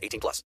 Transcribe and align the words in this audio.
18 0.00 0.20
plus. 0.20 0.44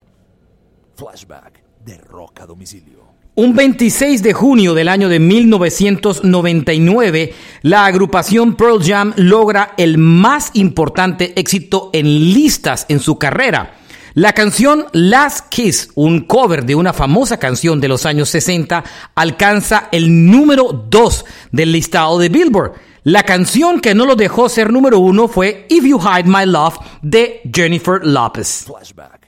Flashback 0.95 1.63
de 1.85 1.99
Domicilio. 2.47 3.09
Un 3.35 3.55
26 3.55 4.23
de 4.25 4.33
junio 4.33 4.73
del 4.75 4.89
año 4.89 5.09
de 5.09 5.21
1999, 5.21 7.33
la 7.63 7.87
agrupación 7.87 8.57
Pearl 8.57 8.83
Jam 8.83 9.15
logra 9.17 9.75
el 9.77 9.97
más 9.97 10.51
importante 10.55 11.39
éxito 11.39 11.91
en 11.93 12.35
listas 12.35 12.85
en 12.89 12.99
su 12.99 13.17
carrera. 13.17 13.77
La 14.15 14.33
canción 14.33 14.87
Last 14.93 15.51
Kiss, 15.51 15.93
un 15.95 16.23
cover 16.23 16.65
de 16.65 16.75
una 16.75 16.93
famosa 16.93 17.39
canción 17.39 17.81
de 17.81 17.87
los 17.87 18.07
años 18.07 18.29
60, 18.31 18.83
alcanza 19.15 19.89
el 19.93 20.29
número 20.29 20.73
2 20.73 21.25
del 21.53 21.71
listado 21.71 22.19
de 22.19 22.29
Billboard. 22.29 22.73
La 23.05 23.23
canción 23.23 23.81
que 23.81 23.95
no 23.95 24.05
lo 24.05 24.17
dejó 24.17 24.49
ser 24.49 24.73
número 24.73 24.99
uno 24.99 25.29
fue 25.29 25.65
If 25.71 25.85
You 25.85 26.01
Hide 26.01 26.29
My 26.29 26.45
Love 26.45 26.79
de 27.03 27.41
Jennifer 27.55 28.05
Lopez. 28.05 28.65
Flashback 28.67 29.28